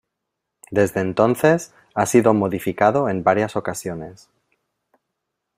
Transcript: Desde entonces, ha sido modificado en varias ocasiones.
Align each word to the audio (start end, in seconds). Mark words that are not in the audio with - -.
Desde 0.71 0.99
entonces, 0.99 1.75
ha 1.93 2.07
sido 2.07 2.33
modificado 2.33 3.07
en 3.07 3.23
varias 3.23 3.55
ocasiones. 3.55 4.31